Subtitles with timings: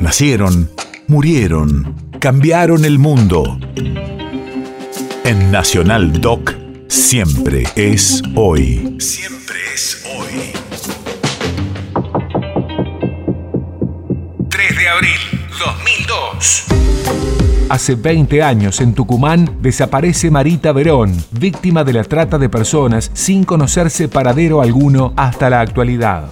[0.00, 0.70] Nacieron,
[1.08, 3.58] murieron, cambiaron el mundo.
[5.24, 6.54] En Nacional Doc,
[6.88, 8.96] siempre es hoy.
[8.98, 10.52] Siempre es hoy.
[14.48, 15.20] 3 de abril
[15.58, 16.64] 2002.
[17.68, 23.44] Hace 20 años en Tucumán desaparece Marita Verón, víctima de la trata de personas sin
[23.44, 26.30] conocerse paradero alguno hasta la actualidad.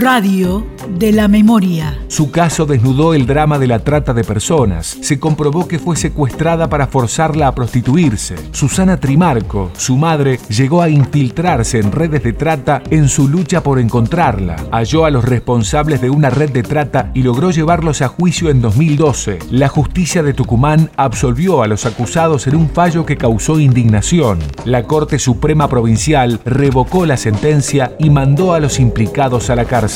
[0.00, 0.66] Radio
[0.98, 1.98] de la memoria.
[2.08, 4.96] Su caso desnudó el drama de la trata de personas.
[5.02, 8.34] Se comprobó que fue secuestrada para forzarla a prostituirse.
[8.50, 13.78] Susana Trimarco, su madre, llegó a infiltrarse en redes de trata en su lucha por
[13.78, 14.56] encontrarla.
[14.72, 18.62] Halló a los responsables de una red de trata y logró llevarlos a juicio en
[18.62, 19.38] 2012.
[19.50, 24.38] La justicia de Tucumán absolvió a los acusados en un fallo que causó indignación.
[24.64, 29.89] La Corte Suprema Provincial revocó la sentencia y mandó a los implicados a la cárcel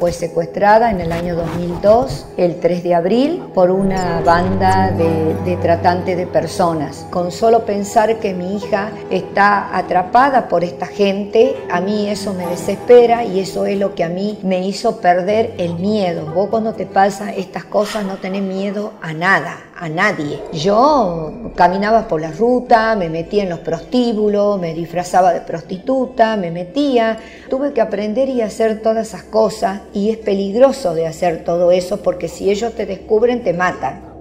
[0.00, 5.56] fue secuestrada en el año 2002, el 3 de abril, por una banda de, de
[5.58, 7.06] tratantes de personas.
[7.10, 12.46] Con solo pensar que mi hija está atrapada por esta gente, a mí eso me
[12.46, 16.32] desespera y eso es lo que a mí me hizo perder el miedo.
[16.34, 20.40] Vos cuando te pasan estas cosas no tenés miedo a nada, a nadie.
[20.52, 26.50] Yo caminaba por la ruta, me metía en los prostíbulos, me disfrazaba de prostituta, me
[26.50, 27.18] metía.
[27.48, 32.02] Tuve que aprender y hacer todas esas cosas y es peligroso de hacer todo eso
[32.02, 34.12] porque si ellos te descubren te matan.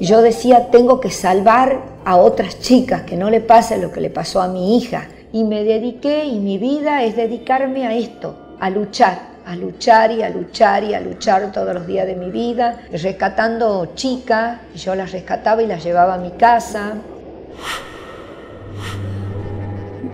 [0.00, 4.10] Yo decía, tengo que salvar a otras chicas, que no le pase lo que le
[4.10, 5.08] pasó a mi hija.
[5.32, 10.22] Y me dediqué y mi vida es dedicarme a esto, a luchar, a luchar y
[10.22, 15.12] a luchar y a luchar todos los días de mi vida, rescatando chicas, yo las
[15.12, 16.94] rescataba y las llevaba a mi casa.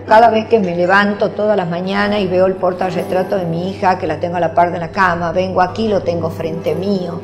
[0.05, 3.97] Cada vez que me levanto todas las mañanas y veo el portarretrato de mi hija,
[3.97, 7.21] que la tengo a la par de la cama, vengo aquí, lo tengo frente mío,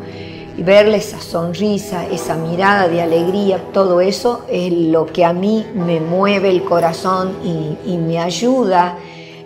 [0.56, 5.66] y verle esa sonrisa, esa mirada de alegría, todo eso es lo que a mí
[5.74, 8.98] me mueve el corazón y, me ayuda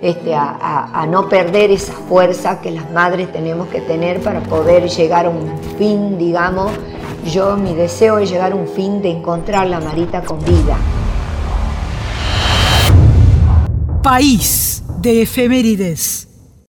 [0.01, 4.87] este, a, a, no perder esa fuerza que las madres tenemos que tener para poder
[4.89, 6.71] llegar a un fin, digamos.
[7.25, 10.77] Yo mi deseo es llegar a un fin de encontrar la Marita con vida.
[14.01, 16.28] País de efemérides.